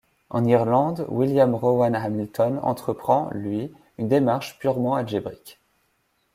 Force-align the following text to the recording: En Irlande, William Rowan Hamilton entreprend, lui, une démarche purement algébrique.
En 0.31 0.45
Irlande, 0.45 1.05
William 1.11 1.53
Rowan 1.53 1.93
Hamilton 1.93 2.59
entreprend, 2.63 3.29
lui, 3.33 3.71
une 3.99 4.07
démarche 4.07 4.57
purement 4.57 4.95
algébrique. 4.95 5.59